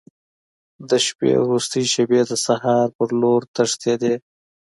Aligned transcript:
د 0.89 0.91
شپې 1.05 1.31
وروستۍ 1.45 1.83
شېبې 1.93 2.21
د 2.29 2.31
سهار 2.45 2.87
په 2.97 3.03
لور 3.21 3.41
تښتېدې. 3.55 4.13